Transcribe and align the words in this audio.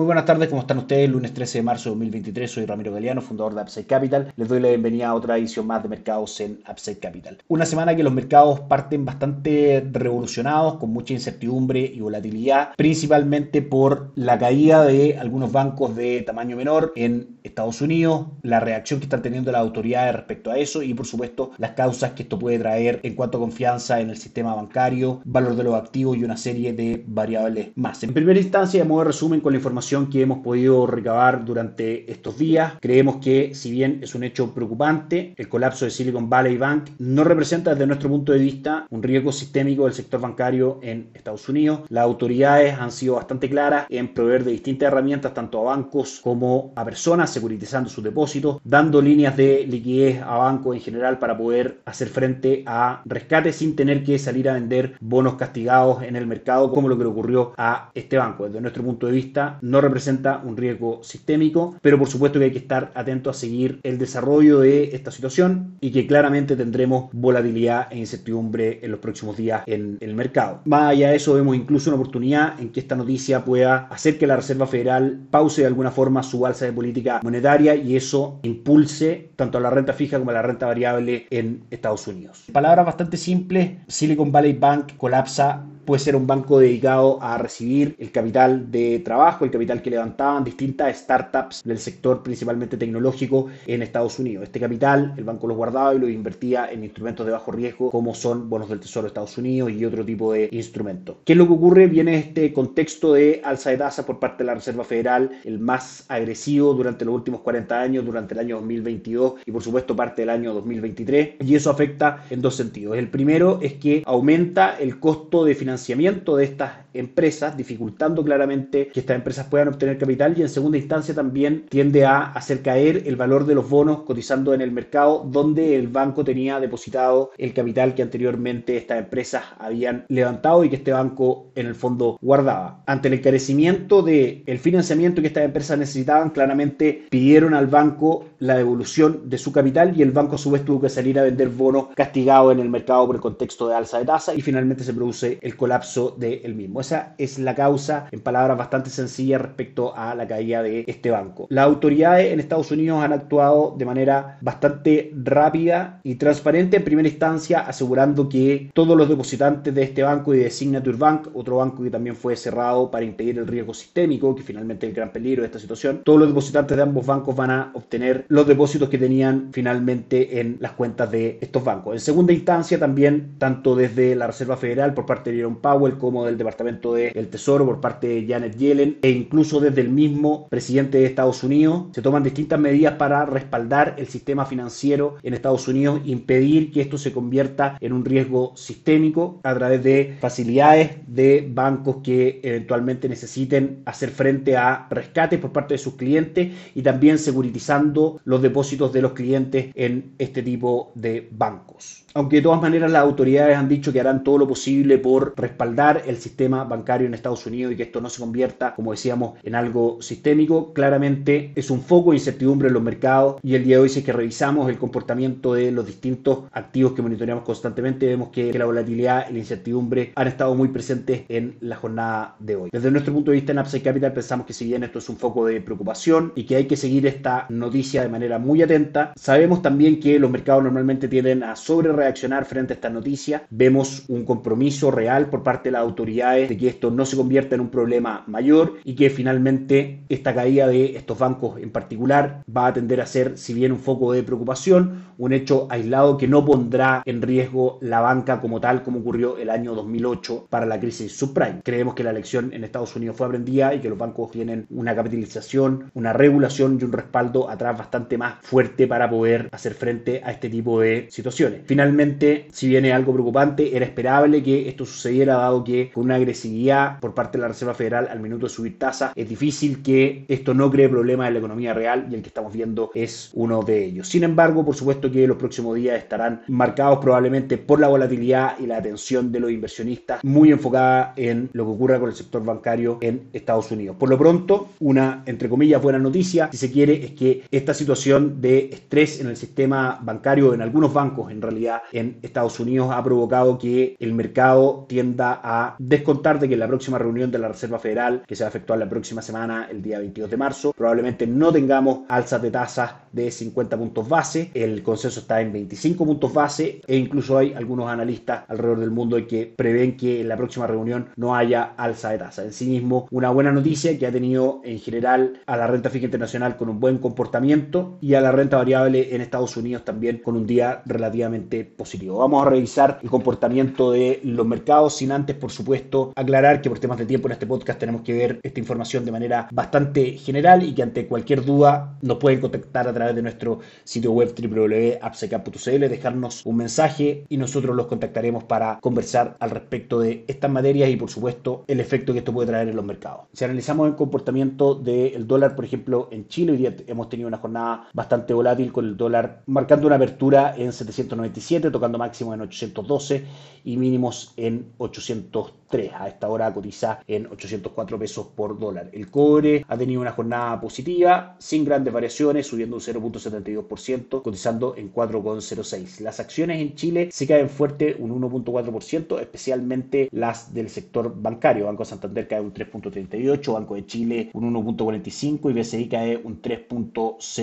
Muy 0.00 0.06
buenas 0.06 0.24
tardes, 0.24 0.48
¿cómo 0.48 0.62
están 0.62 0.78
ustedes? 0.78 1.10
Lunes 1.10 1.34
13 1.34 1.58
de 1.58 1.62
marzo 1.62 1.90
de 1.90 1.96
2023, 1.96 2.50
soy 2.50 2.64
Ramiro 2.64 2.90
Galeano, 2.90 3.20
fundador 3.20 3.54
de 3.54 3.60
Upside 3.60 3.84
Capital. 3.84 4.32
Les 4.34 4.48
doy 4.48 4.58
la 4.58 4.68
bienvenida 4.68 5.08
a 5.08 5.14
otra 5.14 5.36
edición 5.36 5.66
más 5.66 5.82
de 5.82 5.90
mercados 5.90 6.40
en 6.40 6.62
Upside 6.66 7.00
Capital. 7.00 7.36
Una 7.48 7.66
semana 7.66 7.94
que 7.94 8.02
los 8.02 8.14
mercados 8.14 8.60
parten 8.60 9.04
bastante 9.04 9.86
revolucionados, 9.92 10.78
con 10.78 10.88
mucha 10.88 11.12
incertidumbre 11.12 11.80
y 11.80 12.00
volatilidad, 12.00 12.70
principalmente 12.78 13.60
por 13.60 14.12
la 14.14 14.38
caída 14.38 14.86
de 14.86 15.18
algunos 15.18 15.52
bancos 15.52 15.94
de 15.94 16.22
tamaño 16.22 16.56
menor 16.56 16.94
en 16.96 17.36
Estados 17.42 17.82
Unidos, 17.82 18.28
la 18.40 18.60
reacción 18.60 19.00
que 19.00 19.04
están 19.04 19.20
teniendo 19.20 19.52
las 19.52 19.60
autoridades 19.60 20.14
respecto 20.14 20.50
a 20.50 20.56
eso 20.56 20.82
y 20.82 20.94
por 20.94 21.04
supuesto 21.04 21.50
las 21.58 21.72
causas 21.72 22.12
que 22.12 22.22
esto 22.22 22.38
puede 22.38 22.58
traer 22.58 23.00
en 23.02 23.14
cuanto 23.14 23.36
a 23.36 23.42
confianza 23.42 24.00
en 24.00 24.08
el 24.08 24.16
sistema 24.16 24.54
bancario, 24.54 25.20
valor 25.26 25.56
de 25.56 25.64
los 25.64 25.74
activos 25.74 26.16
y 26.16 26.24
una 26.24 26.38
serie 26.38 26.72
de 26.72 27.04
variables 27.06 27.68
más. 27.74 28.02
En 28.02 28.14
primera 28.14 28.40
instancia, 28.40 28.80
a 28.80 28.86
modo 28.86 29.00
de 29.00 29.06
resumen 29.08 29.40
con 29.40 29.52
la 29.52 29.58
información 29.58 29.89
que 29.90 30.22
hemos 30.22 30.38
podido 30.38 30.86
recabar 30.86 31.44
durante 31.44 32.10
estos 32.10 32.38
días. 32.38 32.74
Creemos 32.80 33.16
que 33.16 33.56
si 33.56 33.72
bien 33.72 33.98
es 34.02 34.14
un 34.14 34.22
hecho 34.22 34.54
preocupante, 34.54 35.34
el 35.36 35.48
colapso 35.48 35.84
de 35.84 35.90
Silicon 35.90 36.30
Valley 36.30 36.56
Bank 36.56 36.90
no 36.98 37.24
representa 37.24 37.72
desde 37.72 37.88
nuestro 37.88 38.08
punto 38.08 38.30
de 38.30 38.38
vista 38.38 38.86
un 38.90 39.02
riesgo 39.02 39.32
sistémico 39.32 39.84
del 39.84 39.92
sector 39.92 40.20
bancario 40.20 40.78
en 40.82 41.10
Estados 41.12 41.48
Unidos. 41.48 41.80
Las 41.88 42.04
autoridades 42.04 42.78
han 42.78 42.92
sido 42.92 43.16
bastante 43.16 43.50
claras 43.50 43.86
en 43.88 44.14
proveer 44.14 44.44
de 44.44 44.52
distintas 44.52 44.86
herramientas 44.86 45.34
tanto 45.34 45.58
a 45.60 45.74
bancos 45.74 46.20
como 46.22 46.72
a 46.76 46.84
personas 46.84 47.30
securitizando 47.30 47.90
sus 47.90 48.04
depósitos, 48.04 48.60
dando 48.62 49.02
líneas 49.02 49.36
de 49.36 49.66
liquidez 49.66 50.22
a 50.22 50.36
bancos 50.36 50.76
en 50.76 50.82
general 50.82 51.18
para 51.18 51.36
poder 51.36 51.80
hacer 51.84 52.08
frente 52.08 52.62
a 52.64 53.02
rescates 53.06 53.56
sin 53.56 53.74
tener 53.74 54.04
que 54.04 54.20
salir 54.20 54.48
a 54.48 54.54
vender 54.54 54.94
bonos 55.00 55.34
castigados 55.34 56.04
en 56.04 56.14
el 56.14 56.28
mercado 56.28 56.70
como 56.70 56.88
lo 56.88 56.96
que 56.96 57.02
le 57.02 57.10
ocurrió 57.10 57.54
a 57.56 57.90
este 57.92 58.18
banco. 58.18 58.46
Desde 58.46 58.60
nuestro 58.60 58.84
punto 58.84 59.06
de 59.08 59.12
vista 59.12 59.58
no 59.62 59.79
representa 59.80 60.40
un 60.44 60.56
riesgo 60.56 61.02
sistémico, 61.02 61.76
pero 61.82 61.98
por 61.98 62.08
supuesto 62.08 62.38
que 62.38 62.46
hay 62.46 62.52
que 62.52 62.58
estar 62.58 62.92
atento 62.94 63.30
a 63.30 63.34
seguir 63.34 63.80
el 63.82 63.98
desarrollo 63.98 64.60
de 64.60 64.94
esta 64.94 65.10
situación 65.10 65.76
y 65.80 65.90
que 65.90 66.06
claramente 66.06 66.56
tendremos 66.56 67.10
volatilidad 67.12 67.88
e 67.90 67.98
incertidumbre 67.98 68.80
en 68.82 68.90
los 68.90 69.00
próximos 69.00 69.36
días 69.36 69.62
en 69.66 69.98
el 70.00 70.14
mercado. 70.14 70.60
Más 70.64 70.90
allá 70.90 71.10
de 71.10 71.16
eso, 71.16 71.34
vemos 71.34 71.56
incluso 71.56 71.90
una 71.90 71.98
oportunidad 71.98 72.60
en 72.60 72.70
que 72.70 72.80
esta 72.80 72.96
noticia 72.96 73.44
pueda 73.44 73.88
hacer 73.90 74.18
que 74.18 74.26
la 74.26 74.36
Reserva 74.36 74.66
Federal 74.66 75.20
pause 75.30 75.62
de 75.62 75.66
alguna 75.66 75.90
forma 75.90 76.22
su 76.22 76.46
alza 76.46 76.64
de 76.64 76.72
política 76.72 77.20
monetaria 77.22 77.74
y 77.74 77.96
eso 77.96 78.40
impulse 78.42 79.30
tanto 79.36 79.58
a 79.58 79.60
la 79.60 79.70
renta 79.70 79.92
fija 79.92 80.18
como 80.18 80.30
a 80.30 80.34
la 80.34 80.42
renta 80.42 80.66
variable 80.66 81.26
en 81.30 81.64
Estados 81.70 82.06
Unidos. 82.06 82.44
Palabras 82.52 82.86
bastante 82.86 83.16
simples, 83.16 83.72
Silicon 83.88 84.32
Valley 84.32 84.52
Bank 84.52 84.96
colapsa 84.96 85.64
puede 85.90 86.04
ser 86.04 86.14
un 86.14 86.24
banco 86.24 86.60
dedicado 86.60 87.20
a 87.20 87.36
recibir 87.36 87.96
el 87.98 88.12
capital 88.12 88.70
de 88.70 89.00
trabajo, 89.00 89.44
el 89.44 89.50
capital 89.50 89.82
que 89.82 89.90
levantaban 89.90 90.44
distintas 90.44 90.96
startups 90.96 91.64
del 91.64 91.80
sector 91.80 92.22
principalmente 92.22 92.76
tecnológico 92.76 93.48
en 93.66 93.82
Estados 93.82 94.20
Unidos. 94.20 94.44
Este 94.44 94.60
capital 94.60 95.14
el 95.16 95.24
banco 95.24 95.48
lo 95.48 95.56
guardaba 95.56 95.92
y 95.92 95.98
lo 95.98 96.08
invertía 96.08 96.70
en 96.70 96.84
instrumentos 96.84 97.26
de 97.26 97.32
bajo 97.32 97.50
riesgo 97.50 97.90
como 97.90 98.14
son 98.14 98.48
bonos 98.48 98.68
del 98.68 98.78
Tesoro 98.78 99.02
de 99.02 99.08
Estados 99.08 99.36
Unidos 99.36 99.72
y 99.72 99.84
otro 99.84 100.04
tipo 100.04 100.32
de 100.32 100.48
instrumentos. 100.52 101.16
¿Qué 101.24 101.32
es 101.32 101.36
lo 101.36 101.48
que 101.48 101.54
ocurre? 101.54 101.88
Viene 101.88 102.18
este 102.18 102.52
contexto 102.52 103.14
de 103.14 103.40
alza 103.42 103.70
de 103.70 103.78
tasa 103.78 104.06
por 104.06 104.20
parte 104.20 104.44
de 104.44 104.46
la 104.46 104.54
Reserva 104.54 104.84
Federal, 104.84 105.40
el 105.42 105.58
más 105.58 106.04
agresivo 106.06 106.72
durante 106.72 107.04
los 107.04 107.16
últimos 107.16 107.40
40 107.40 107.80
años, 107.80 108.06
durante 108.06 108.34
el 108.34 108.38
año 108.38 108.56
2022 108.58 109.40
y 109.44 109.50
por 109.50 109.64
supuesto 109.64 109.96
parte 109.96 110.22
del 110.22 110.30
año 110.30 110.54
2023 110.54 111.30
y 111.44 111.56
eso 111.56 111.68
afecta 111.68 112.26
en 112.30 112.40
dos 112.40 112.54
sentidos. 112.54 112.96
El 112.96 113.10
primero 113.10 113.58
es 113.60 113.72
que 113.72 114.04
aumenta 114.06 114.78
el 114.78 115.00
costo 115.00 115.44
de 115.44 115.56
financiación 115.56 115.79
financiamiento 115.80 116.36
de 116.36 116.44
estas 116.44 116.72
empresas, 116.92 117.56
dificultando 117.56 118.22
claramente 118.22 118.88
que 118.88 119.00
estas 119.00 119.16
empresas 119.16 119.46
puedan 119.46 119.68
obtener 119.68 119.96
capital 119.96 120.34
y 120.36 120.42
en 120.42 120.48
segunda 120.48 120.76
instancia 120.76 121.14
también 121.14 121.66
tiende 121.68 122.04
a 122.04 122.20
hacer 122.20 122.60
caer 122.60 123.04
el 123.06 123.16
valor 123.16 123.46
de 123.46 123.54
los 123.54 123.68
bonos 123.68 124.02
cotizando 124.02 124.52
en 124.52 124.60
el 124.60 124.72
mercado 124.72 125.24
donde 125.26 125.76
el 125.76 125.88
banco 125.88 126.22
tenía 126.22 126.60
depositado 126.60 127.30
el 127.38 127.54
capital 127.54 127.94
que 127.94 128.02
anteriormente 128.02 128.76
estas 128.76 128.98
empresas 128.98 129.44
habían 129.58 130.04
levantado 130.08 130.64
y 130.64 130.68
que 130.68 130.76
este 130.76 130.92
banco 130.92 131.50
en 131.54 131.66
el 131.66 131.74
fondo 131.74 132.18
guardaba. 132.20 132.82
Ante 132.86 133.08
el 133.08 133.14
encarecimiento 133.14 134.02
del 134.02 134.42
el 134.46 134.58
financiamiento 134.58 135.22
que 135.22 135.28
estas 135.28 135.44
empresas 135.44 135.78
necesitaban, 135.78 136.30
claramente 136.30 137.06
pidieron 137.08 137.54
al 137.54 137.68
banco 137.68 138.26
la 138.40 138.56
devolución 138.56 139.22
de 139.24 139.38
su 139.38 139.52
capital 139.52 139.92
y 139.96 140.02
el 140.02 140.10
banco 140.10 140.34
a 140.34 140.38
su 140.38 140.50
vez 140.50 140.64
tuvo 140.64 140.80
que 140.80 140.88
salir 140.88 141.18
a 141.18 141.22
vender 141.22 141.48
bonos 141.48 141.88
castigados 141.94 142.52
en 142.52 142.60
el 142.60 142.68
mercado 142.68 143.06
por 143.06 143.16
el 143.16 143.22
contexto 143.22 143.68
de 143.68 143.76
alza 143.76 143.98
de 143.98 144.06
tasa 144.06 144.34
y 144.34 144.40
finalmente 144.40 144.82
se 144.82 144.94
produce 144.94 145.38
el 145.40 145.56
colapso 145.56 146.16
del 146.18 146.54
mismo. 146.54 146.80
Esa 146.80 147.14
es 147.18 147.38
la 147.38 147.54
causa, 147.54 148.08
en 148.10 148.20
palabras 148.20 148.56
bastante 148.56 148.90
sencillas, 148.90 149.40
respecto 149.40 149.94
a 149.94 150.14
la 150.14 150.26
caída 150.26 150.62
de 150.62 150.84
este 150.86 151.10
banco. 151.10 151.46
Las 151.50 151.66
autoridades 151.66 152.32
en 152.32 152.40
Estados 152.40 152.70
Unidos 152.70 153.02
han 153.02 153.12
actuado 153.12 153.74
de 153.76 153.84
manera 153.84 154.38
bastante 154.40 155.12
rápida 155.14 156.00
y 156.02 156.14
transparente 156.14 156.78
en 156.78 156.84
primera 156.84 157.08
instancia, 157.08 157.60
asegurando 157.60 158.28
que 158.28 158.70
todos 158.72 158.96
los 158.96 159.08
depositantes 159.08 159.74
de 159.74 159.82
este 159.82 160.02
banco 160.02 160.34
y 160.34 160.38
de 160.38 160.50
Signature 160.50 160.96
Bank, 160.96 161.28
otro 161.34 161.56
banco 161.56 161.82
que 161.82 161.90
también 161.90 162.16
fue 162.16 162.36
cerrado 162.36 162.90
para 162.90 163.04
impedir 163.04 163.38
el 163.38 163.46
riesgo 163.46 163.74
sistémico, 163.74 164.34
que 164.34 164.42
finalmente 164.42 164.86
es 164.86 164.90
el 164.90 164.96
gran 164.96 165.12
peligro 165.12 165.42
de 165.42 165.46
esta 165.46 165.58
situación, 165.58 166.02
todos 166.04 166.18
los 166.18 166.28
depositantes 166.28 166.76
de 166.76 166.82
ambos 166.82 167.04
bancos 167.04 167.36
van 167.36 167.50
a 167.50 167.70
obtener 167.74 168.24
los 168.30 168.46
depósitos 168.46 168.88
que 168.88 168.96
tenían 168.96 169.48
finalmente 169.52 170.40
en 170.40 170.56
las 170.60 170.72
cuentas 170.72 171.10
de 171.10 171.38
estos 171.40 171.64
bancos. 171.64 171.94
En 171.94 172.00
segunda 172.00 172.32
instancia, 172.32 172.78
también, 172.78 173.34
tanto 173.38 173.74
desde 173.74 174.14
la 174.14 174.28
Reserva 174.28 174.56
Federal 174.56 174.94
por 174.94 175.04
parte 175.04 175.30
de 175.30 175.38
Jerome 175.38 175.56
Powell 175.60 175.98
como 175.98 176.24
del 176.24 176.38
Departamento 176.38 176.94
del 176.94 177.28
Tesoro 177.28 177.66
por 177.66 177.80
parte 177.80 178.06
de 178.06 178.26
Janet 178.28 178.56
Yellen 178.56 178.98
e 179.02 179.10
incluso 179.10 179.58
desde 179.58 179.80
el 179.80 179.88
mismo 179.88 180.48
presidente 180.48 180.98
de 180.98 181.06
Estados 181.06 181.42
Unidos, 181.42 181.86
se 181.92 182.02
toman 182.02 182.22
distintas 182.22 182.60
medidas 182.60 182.94
para 182.94 183.26
respaldar 183.26 183.96
el 183.98 184.06
sistema 184.06 184.46
financiero 184.46 185.16
en 185.24 185.34
Estados 185.34 185.66
Unidos, 185.66 186.00
impedir 186.04 186.70
que 186.70 186.82
esto 186.82 186.98
se 186.98 187.12
convierta 187.12 187.78
en 187.80 187.92
un 187.92 188.04
riesgo 188.04 188.52
sistémico 188.54 189.40
a 189.42 189.54
través 189.56 189.82
de 189.82 190.16
facilidades 190.20 190.98
de 191.08 191.48
bancos 191.52 191.96
que 192.04 192.38
eventualmente 192.44 193.08
necesiten 193.08 193.82
hacer 193.86 194.10
frente 194.10 194.56
a 194.56 194.86
rescates 194.88 195.40
por 195.40 195.50
parte 195.50 195.74
de 195.74 195.78
sus 195.78 195.94
clientes 195.94 196.52
y 196.76 196.82
también 196.82 197.18
securitizando 197.18 198.19
los 198.24 198.42
depósitos 198.42 198.92
de 198.92 199.02
los 199.02 199.12
clientes 199.12 199.70
en 199.74 200.12
este 200.18 200.42
tipo 200.42 200.92
de 200.94 201.28
bancos. 201.30 202.04
Aunque 202.14 202.36
de 202.36 202.42
todas 202.42 202.60
maneras 202.60 202.90
las 202.90 203.02
autoridades 203.02 203.56
han 203.56 203.68
dicho 203.68 203.92
que 203.92 204.00
harán 204.00 204.24
todo 204.24 204.38
lo 204.38 204.48
posible 204.48 204.98
por 204.98 205.34
respaldar 205.36 206.02
el 206.06 206.16
sistema 206.16 206.64
bancario 206.64 207.06
en 207.06 207.14
Estados 207.14 207.46
Unidos 207.46 207.72
y 207.72 207.76
que 207.76 207.84
esto 207.84 208.00
no 208.00 208.10
se 208.10 208.20
convierta, 208.20 208.74
como 208.74 208.90
decíamos, 208.90 209.38
en 209.44 209.54
algo 209.54 210.02
sistémico, 210.02 210.72
claramente 210.72 211.52
es 211.54 211.70
un 211.70 211.82
foco 211.82 212.10
de 212.10 212.16
incertidumbre 212.16 212.68
en 212.68 212.74
los 212.74 212.82
mercados 212.82 213.36
y 213.42 213.54
el 213.54 213.64
día 213.64 213.76
de 213.76 213.82
hoy 213.82 213.88
si 213.88 214.00
es 214.00 214.04
que 214.04 214.12
revisamos 214.12 214.68
el 214.68 214.78
comportamiento 214.78 215.54
de 215.54 215.70
los 215.70 215.86
distintos 215.86 216.44
activos 216.52 216.92
que 216.92 217.02
monitoreamos 217.02 217.44
constantemente, 217.44 218.06
vemos 218.06 218.30
que 218.30 218.52
la 218.52 218.64
volatilidad 218.64 219.30
y 219.30 219.34
la 219.34 219.38
incertidumbre 219.38 220.12
han 220.16 220.26
estado 220.26 220.54
muy 220.54 220.68
presentes 220.68 221.22
en 221.28 221.56
la 221.60 221.76
jornada 221.76 222.36
de 222.40 222.56
hoy. 222.56 222.70
Desde 222.72 222.90
nuestro 222.90 223.14
punto 223.14 223.30
de 223.30 223.36
vista 223.36 223.52
en 223.52 223.60
Upside 223.60 223.82
Capital 223.82 224.12
pensamos 224.12 224.46
que 224.46 224.52
si 224.52 224.66
bien 224.66 224.82
esto 224.82 224.98
es 224.98 225.08
un 225.08 225.16
foco 225.16 225.46
de 225.46 225.60
preocupación 225.60 226.32
y 226.34 226.44
que 226.44 226.56
hay 226.56 226.66
que 226.66 226.76
seguir 226.76 227.06
esta 227.06 227.46
noticia 227.48 228.02
de 228.02 228.08
manera 228.10 228.38
muy 228.38 228.62
atenta, 228.62 229.12
sabemos 229.16 229.62
también 229.62 230.00
que 230.00 230.18
los 230.18 230.30
mercados 230.30 230.62
normalmente 230.64 231.08
tienden 231.08 231.42
a 231.42 231.56
sobre 231.56 231.92
reaccionar 231.92 232.44
frente 232.44 232.72
a 232.72 232.76
esta 232.76 232.90
noticia. 232.90 233.44
Vemos 233.50 234.04
un 234.08 234.24
compromiso 234.24 234.90
real 234.90 235.30
por 235.30 235.42
parte 235.42 235.68
de 235.68 235.72
las 235.72 235.82
autoridades 235.82 236.48
de 236.48 236.56
que 236.56 236.68
esto 236.68 236.90
no 236.90 237.06
se 237.06 237.16
convierta 237.16 237.54
en 237.54 237.62
un 237.62 237.70
problema 237.70 238.24
mayor 238.26 238.76
y 238.84 238.94
que 238.94 239.10
finalmente 239.10 240.00
esta 240.08 240.34
caída 240.34 240.66
de 240.66 240.96
estos 240.96 241.18
bancos 241.18 241.60
en 241.60 241.70
particular 241.70 242.42
va 242.54 242.66
a 242.66 242.72
tender 242.72 243.00
a 243.00 243.06
ser, 243.06 243.38
si 243.38 243.54
bien 243.54 243.72
un 243.72 243.78
foco 243.78 244.12
de 244.12 244.22
preocupación, 244.22 245.04
un 245.18 245.32
hecho 245.32 245.66
aislado 245.70 246.16
que 246.16 246.28
no 246.28 246.44
pondrá 246.44 247.02
en 247.04 247.22
riesgo 247.22 247.78
la 247.80 248.00
banca 248.00 248.40
como 248.40 248.60
tal 248.60 248.82
como 248.82 249.00
ocurrió 249.00 249.38
el 249.38 249.50
año 249.50 249.74
2008 249.74 250.46
para 250.48 250.66
la 250.66 250.80
crisis 250.80 251.16
subprime. 251.16 251.60
Creemos 251.62 251.94
que 251.94 252.04
la 252.04 252.10
elección 252.10 252.52
en 252.52 252.64
Estados 252.64 252.96
Unidos 252.96 253.16
fue 253.16 253.26
aprendida 253.26 253.74
y 253.74 253.80
que 253.80 253.88
los 253.88 253.98
bancos 253.98 254.30
tienen 254.30 254.66
una 254.70 254.94
capitalización, 254.94 255.90
una 255.94 256.12
regulación 256.12 256.78
y 256.80 256.84
un 256.84 256.92
respaldo 256.92 257.50
atrás 257.50 257.76
bastante 257.76 257.99
más 258.18 258.34
fuerte 258.42 258.86
para 258.86 259.08
poder 259.08 259.48
hacer 259.52 259.74
frente 259.74 260.20
a 260.24 260.32
este 260.32 260.48
tipo 260.48 260.80
de 260.80 261.06
situaciones. 261.10 261.60
Finalmente, 261.64 262.46
si 262.52 262.68
viene 262.68 262.92
algo 262.92 263.12
preocupante, 263.12 263.76
era 263.76 263.84
esperable 263.84 264.42
que 264.42 264.68
esto 264.68 264.84
sucediera 264.84 265.34
dado 265.34 265.64
que 265.64 265.90
con 265.92 266.04
una 266.04 266.16
agresividad 266.16 266.98
por 267.00 267.14
parte 267.14 267.38
de 267.38 267.42
la 267.42 267.48
Reserva 267.48 267.74
Federal 267.74 268.08
al 268.10 268.20
minuto 268.20 268.46
de 268.46 268.50
subir 268.50 268.78
tasa, 268.78 269.12
es 269.14 269.28
difícil 269.28 269.82
que 269.82 270.24
esto 270.28 270.54
no 270.54 270.70
cree 270.70 270.88
problemas 270.88 271.28
en 271.28 271.34
la 271.34 271.38
economía 271.38 271.74
real 271.74 272.06
y 272.10 272.14
el 272.14 272.22
que 272.22 272.28
estamos 272.28 272.52
viendo 272.52 272.90
es 272.94 273.30
uno 273.34 273.62
de 273.62 273.84
ellos. 273.84 274.08
Sin 274.08 274.24
embargo, 274.24 274.64
por 274.64 274.74
supuesto 274.74 275.10
que 275.10 275.26
los 275.26 275.36
próximos 275.36 275.76
días 275.76 275.98
estarán 275.98 276.42
marcados 276.48 276.98
probablemente 276.98 277.58
por 277.58 277.80
la 277.80 277.88
volatilidad 277.88 278.58
y 278.58 278.66
la 278.66 278.78
atención 278.78 279.32
de 279.32 279.40
los 279.40 279.50
inversionistas 279.50 280.24
muy 280.24 280.50
enfocada 280.52 281.12
en 281.16 281.50
lo 281.52 281.64
que 281.64 281.70
ocurra 281.70 282.00
con 282.00 282.08
el 282.08 282.14
sector 282.14 282.44
bancario 282.44 282.98
en 283.00 283.28
Estados 283.32 283.70
Unidos. 283.70 283.96
Por 283.98 284.08
lo 284.08 284.18
pronto, 284.18 284.68
una 284.80 285.22
entre 285.26 285.48
comillas 285.48 285.82
buena 285.82 285.98
noticia, 285.98 286.48
si 286.50 286.56
se 286.56 286.70
quiere, 286.70 287.04
es 287.04 287.12
que 287.12 287.42
esta 287.50 287.74
situación 287.74 287.89
de 287.90 288.70
estrés 288.72 289.20
en 289.20 289.26
el 289.26 289.36
sistema 289.36 289.98
bancario, 290.00 290.54
en 290.54 290.62
algunos 290.62 290.92
bancos 290.92 291.30
en 291.32 291.42
realidad 291.42 291.82
en 291.92 292.18
Estados 292.22 292.60
Unidos, 292.60 292.90
ha 292.92 293.02
provocado 293.02 293.58
que 293.58 293.96
el 293.98 294.14
mercado 294.14 294.86
tienda 294.88 295.40
a 295.42 295.74
descontar 295.78 296.38
de 296.38 296.46
que 296.46 296.54
en 296.54 296.60
la 296.60 296.68
próxima 296.68 296.98
reunión 296.98 297.30
de 297.32 297.38
la 297.38 297.48
Reserva 297.48 297.80
Federal, 297.80 298.22
que 298.26 298.36
se 298.36 298.44
va 298.44 298.48
a 298.48 298.50
efectuar 298.50 298.78
la 298.78 298.88
próxima 298.88 299.22
semana, 299.22 299.66
el 299.70 299.82
día 299.82 299.98
22 299.98 300.30
de 300.30 300.36
marzo, 300.36 300.72
probablemente 300.72 301.26
no 301.26 301.52
tengamos 301.52 302.00
alzas 302.08 302.40
de 302.40 302.50
tasas 302.50 302.94
de 303.10 303.30
50 303.30 303.76
puntos 303.76 304.08
base, 304.08 304.50
el 304.54 304.82
consenso 304.84 305.20
está 305.20 305.40
en 305.40 305.52
25 305.52 306.06
puntos 306.06 306.32
base 306.32 306.80
e 306.86 306.96
incluso 306.96 307.38
hay 307.38 307.52
algunos 307.54 307.88
analistas 307.88 308.44
alrededor 308.48 308.78
del 308.78 308.92
mundo 308.92 309.16
que 309.26 309.52
prevén 309.56 309.96
que 309.96 310.20
en 310.20 310.28
la 310.28 310.36
próxima 310.36 310.68
reunión 310.68 311.08
no 311.16 311.34
haya 311.34 311.74
alza 311.76 312.10
de 312.10 312.18
tasa. 312.18 312.44
En 312.44 312.52
sí 312.52 312.66
mismo, 312.66 313.08
una 313.10 313.30
buena 313.30 313.50
noticia 313.50 313.98
que 313.98 314.06
ha 314.06 314.12
tenido 314.12 314.60
en 314.64 314.78
general 314.78 315.40
a 315.46 315.56
la 315.56 315.66
renta 315.66 315.90
fija 315.90 316.04
internacional 316.04 316.56
con 316.56 316.68
un 316.68 316.78
buen 316.78 316.98
comportamiento 316.98 317.69
y 318.00 318.14
a 318.14 318.20
la 318.20 318.32
renta 318.32 318.56
variable 318.56 319.14
en 319.14 319.20
Estados 319.20 319.56
Unidos 319.56 319.84
también 319.84 320.18
con 320.18 320.36
un 320.36 320.46
día 320.46 320.82
relativamente 320.86 321.64
positivo. 321.64 322.18
Vamos 322.18 322.44
a 322.44 322.50
revisar 322.50 322.98
el 323.02 323.10
comportamiento 323.10 323.92
de 323.92 324.20
los 324.24 324.46
mercados 324.46 324.96
sin 324.96 325.12
antes, 325.12 325.36
por 325.36 325.50
supuesto, 325.50 326.12
aclarar 326.16 326.60
que 326.60 326.68
por 326.68 326.78
temas 326.78 326.98
de 326.98 327.06
tiempo 327.06 327.28
en 327.28 327.32
este 327.32 327.46
podcast 327.46 327.78
tenemos 327.78 328.02
que 328.02 328.14
ver 328.14 328.40
esta 328.42 328.60
información 328.60 329.04
de 329.04 329.12
manera 329.12 329.48
bastante 329.52 330.12
general 330.12 330.62
y 330.62 330.74
que 330.74 330.82
ante 330.82 331.06
cualquier 331.06 331.44
duda 331.44 331.96
nos 332.02 332.18
pueden 332.18 332.40
contactar 332.40 332.88
a 332.88 332.92
través 332.92 333.14
de 333.14 333.22
nuestro 333.22 333.60
sitio 333.84 334.12
web 334.12 334.34
www.apsecap.cl, 334.34 335.88
dejarnos 335.88 336.44
un 336.44 336.56
mensaje 336.56 337.24
y 337.28 337.36
nosotros 337.36 337.76
los 337.76 337.86
contactaremos 337.86 338.44
para 338.44 338.80
conversar 338.80 339.36
al 339.38 339.50
respecto 339.50 340.00
de 340.00 340.24
estas 340.26 340.50
materias 340.50 340.90
y 340.90 340.96
por 340.96 341.10
supuesto 341.10 341.64
el 341.68 341.80
efecto 341.80 342.12
que 342.12 342.20
esto 342.20 342.32
puede 342.32 342.48
traer 342.48 342.68
en 342.68 342.76
los 342.76 342.84
mercados. 342.84 343.26
Si 343.32 343.44
analizamos 343.44 343.88
el 343.88 343.96
comportamiento 343.96 344.74
del 344.74 345.26
dólar, 345.26 345.54
por 345.54 345.64
ejemplo, 345.64 346.08
en 346.10 346.26
Chile, 346.28 346.52
hoy 346.52 346.58
día 346.58 346.74
hemos 346.86 347.08
tenido 347.08 347.28
una 347.28 347.38
jornada 347.38 347.59
bastante 347.92 348.34
volátil 348.34 348.72
con 348.72 348.84
el 348.84 348.96
dólar 348.96 349.42
marcando 349.46 349.86
una 349.86 349.96
apertura 349.96 350.54
en 350.56 350.72
797, 350.72 351.70
tocando 351.70 351.98
máximo 351.98 352.34
en 352.34 352.42
812 352.42 353.24
y 353.64 353.76
mínimos 353.76 354.32
en 354.36 354.72
803. 354.78 355.92
A 355.94 356.08
esta 356.08 356.28
hora 356.28 356.52
cotiza 356.52 357.00
en 357.06 357.26
804 357.26 357.98
pesos 357.98 358.26
por 358.34 358.58
dólar. 358.58 358.90
El 358.92 359.10
cobre 359.10 359.64
ha 359.68 359.76
tenido 359.76 360.00
una 360.00 360.12
jornada 360.12 360.60
positiva, 360.60 361.36
sin 361.38 361.64
grandes 361.64 361.92
variaciones, 361.92 362.46
subiendo 362.46 362.76
un 362.76 362.82
0.72%, 362.82 364.22
cotizando 364.22 364.74
en 364.76 364.92
4.06. 364.92 366.00
Las 366.00 366.18
acciones 366.18 366.60
en 366.60 366.74
Chile 366.74 367.08
se 367.12 367.26
caen 367.26 367.48
fuerte 367.48 367.96
un 367.98 368.20
1.4%, 368.20 369.20
especialmente 369.20 370.08
las 370.12 370.52
del 370.52 370.68
sector 370.68 371.14
bancario. 371.16 371.66
Banco 371.66 371.84
Santander 371.84 372.26
cae 372.26 372.40
un 372.40 372.52
3.38, 372.52 373.52
Banco 373.52 373.74
de 373.74 373.86
Chile 373.86 374.30
un 374.32 374.52
1.45 374.52 375.50
y 375.50 375.52
BCI 375.52 375.88
cae 375.88 376.16
un 376.22 376.40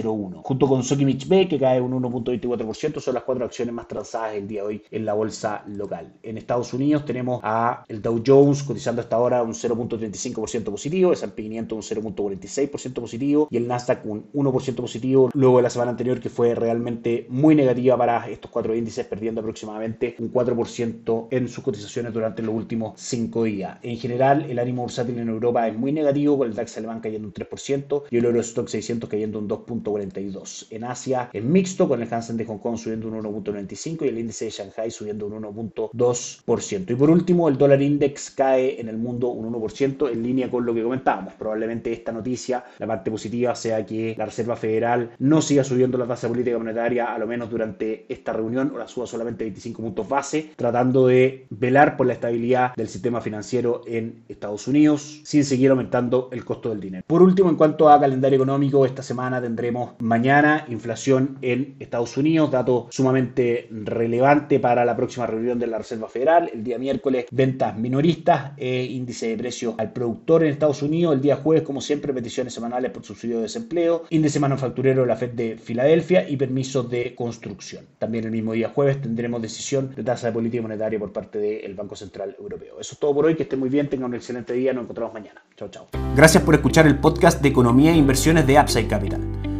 3.01. 0.07 0.41
Junto 0.43 0.67
con 0.67 0.83
Sokimich 0.83 1.27
B, 1.27 1.47
que 1.47 1.59
cae 1.59 1.81
un 1.81 1.91
1.24%, 1.91 2.99
son 2.99 3.13
las 3.13 3.23
cuatro 3.23 3.45
acciones 3.45 3.73
más 3.73 3.87
transadas 3.87 4.35
el 4.35 4.47
día 4.47 4.61
de 4.61 4.67
hoy 4.67 4.83
en 4.91 5.05
la 5.05 5.13
bolsa 5.13 5.63
local. 5.67 6.13
En 6.23 6.37
Estados 6.37 6.73
Unidos 6.73 7.05
tenemos 7.05 7.39
a 7.43 7.83
el 7.87 8.01
Dow 8.01 8.21
Jones 8.25 8.63
cotizando 8.63 9.01
hasta 9.01 9.15
ahora 9.15 9.43
un 9.43 9.53
0.35% 9.53 10.63
positivo, 10.65 11.11
el 11.11 11.17
S&P 11.17 11.43
500 11.43 11.77
un 11.77 12.03
0.46% 12.03 12.93
positivo 12.93 13.47
y 13.51 13.57
el 13.57 13.67
Nasdaq 13.67 14.05
un 14.05 14.31
1% 14.33 14.75
positivo 14.75 15.29
luego 15.33 15.57
de 15.57 15.63
la 15.63 15.69
semana 15.69 15.91
anterior 15.91 16.19
que 16.19 16.29
fue 16.29 16.55
realmente 16.55 17.25
muy 17.29 17.55
negativa 17.55 17.97
para 17.97 18.29
estos 18.29 18.51
cuatro 18.51 18.75
índices 18.75 19.05
perdiendo 19.05 19.41
aproximadamente 19.41 20.15
un 20.19 20.31
4% 20.31 21.27
en 21.31 21.47
sus 21.47 21.63
cotizaciones 21.63 22.13
durante 22.13 22.41
los 22.41 22.53
últimos 22.55 22.99
cinco 22.99 23.43
días. 23.43 23.77
En 23.81 23.97
general 23.97 24.49
el 24.49 24.59
ánimo 24.59 24.83
bursátil 24.83 25.17
en 25.19 25.29
Europa 25.29 25.67
es 25.67 25.77
muy 25.77 25.91
negativo 25.91 26.37
con 26.37 26.47
el 26.47 26.55
DAX 26.55 26.77
alemán 26.77 26.99
cayendo 26.99 27.27
un 27.27 27.33
3% 27.33 28.03
y 28.09 28.17
el 28.17 28.25
Eurostock 28.25 28.67
600 28.67 29.09
cayendo 29.09 29.39
un 29.39 29.47
2.42. 29.97 30.67
En 30.71 30.83
Asia 30.83 31.29
es 31.33 31.43
mixto 31.43 31.87
con 31.87 32.01
el 32.01 32.13
Hansen 32.13 32.37
de 32.37 32.45
Hong 32.45 32.59
Kong 32.59 32.77
subiendo 32.77 33.07
un 33.07 33.21
1.95 33.21 34.05
y 34.05 34.07
el 34.09 34.19
índice 34.19 34.45
de 34.45 34.51
Shanghai 34.51 34.91
subiendo 34.91 35.27
un 35.27 35.43
1.2%. 35.43 36.91
Y 36.91 36.95
por 36.95 37.09
último 37.09 37.49
el 37.49 37.57
dólar 37.57 37.81
index 37.81 38.31
cae 38.31 38.79
en 38.79 38.89
el 38.89 38.97
mundo 38.97 39.29
un 39.29 39.51
1% 39.51 40.11
en 40.11 40.23
línea 40.23 40.49
con 40.49 40.65
lo 40.65 40.73
que 40.73 40.83
comentábamos. 40.83 41.33
Probablemente 41.33 41.91
esta 41.91 42.11
noticia, 42.11 42.63
la 42.77 42.87
parte 42.87 43.11
positiva 43.11 43.55
sea 43.55 43.85
que 43.85 44.15
la 44.17 44.25
Reserva 44.25 44.55
Federal 44.55 45.11
no 45.19 45.41
siga 45.41 45.63
subiendo 45.63 45.97
la 45.97 46.07
tasa 46.07 46.27
política 46.27 46.57
monetaria 46.57 47.13
a 47.13 47.17
lo 47.17 47.27
menos 47.27 47.49
durante 47.49 48.05
esta 48.09 48.33
reunión 48.33 48.71
o 48.73 48.77
la 48.77 48.87
suba 48.87 49.07
solamente 49.07 49.43
25 49.43 49.81
puntos 49.81 50.07
base, 50.07 50.51
tratando 50.55 51.07
de 51.07 51.45
velar 51.49 51.97
por 51.97 52.07
la 52.07 52.13
estabilidad 52.13 52.75
del 52.75 52.87
sistema 52.87 53.21
financiero 53.21 53.81
en 53.85 54.23
Estados 54.27 54.67
Unidos 54.67 55.21
sin 55.23 55.43
seguir 55.43 55.71
aumentando 55.71 56.29
el 56.31 56.43
costo 56.45 56.69
del 56.69 56.79
dinero. 56.79 57.03
Por 57.07 57.21
último, 57.21 57.49
en 57.49 57.55
cuanto 57.55 57.89
a 57.89 57.99
calendario 57.99 58.37
económico, 58.37 58.85
esta 58.85 59.03
semana 59.03 59.41
tendremos 59.41 59.86
mañana 59.99 60.65
inflación 60.69 61.37
en 61.41 61.75
Estados 61.79 62.17
Unidos, 62.17 62.51
dato 62.51 62.87
sumamente 62.91 63.67
relevante 63.71 64.59
para 64.59 64.85
la 64.85 64.95
próxima 64.95 65.27
reunión 65.27 65.59
de 65.59 65.67
la 65.67 65.77
Reserva 65.77 66.07
Federal. 66.07 66.49
El 66.53 66.63
día 66.63 66.77
miércoles, 66.77 67.25
ventas 67.31 67.77
minoristas, 67.77 68.51
e 68.57 68.83
índice 68.83 69.27
de 69.29 69.37
precios 69.37 69.75
al 69.77 69.91
productor 69.91 70.43
en 70.43 70.51
Estados 70.51 70.81
Unidos. 70.81 71.13
El 71.15 71.21
día 71.21 71.37
jueves, 71.37 71.63
como 71.63 71.81
siempre, 71.81 72.13
peticiones 72.13 72.53
semanales 72.53 72.91
por 72.91 73.03
subsidio 73.03 73.37
de 73.37 73.43
desempleo, 73.43 74.03
índice 74.09 74.39
manufacturero 74.39 75.01
de 75.01 75.07
la 75.07 75.15
Fed 75.15 75.31
de 75.31 75.57
Filadelfia 75.57 76.27
y 76.27 76.37
permisos 76.37 76.89
de 76.89 77.15
construcción. 77.15 77.85
También 77.99 78.25
el 78.25 78.31
mismo 78.31 78.53
día 78.53 78.69
jueves 78.69 79.01
tendremos 79.01 79.41
decisión 79.41 79.93
de 79.95 80.03
tasa 80.03 80.27
de 80.27 80.33
política 80.33 80.61
monetaria 80.61 80.99
por 80.99 81.11
parte 81.11 81.39
del 81.39 81.73
Banco 81.73 81.95
Central 81.95 82.35
Europeo. 82.39 82.79
Eso 82.79 82.93
es 82.93 82.99
todo 82.99 83.13
por 83.13 83.25
hoy, 83.25 83.35
que 83.35 83.43
estén 83.43 83.59
muy 83.59 83.69
bien, 83.69 83.89
tengan 83.89 84.09
un 84.09 84.15
excelente 84.15 84.53
día, 84.53 84.73
nos 84.73 84.83
encontramos 84.83 85.13
mañana. 85.13 85.43
Chao, 85.55 85.69
chao. 85.69 85.87
Gracias 86.15 86.43
por 86.43 86.55
escuchar 86.55 86.87
el 86.87 86.97
podcast 86.99 87.41
de 87.41 87.49
Economía 87.49 87.91
e 87.91 87.95
Inversiones 87.95 88.45
de 88.47 88.59
Upside 88.59 88.87
Capital. 88.87 89.36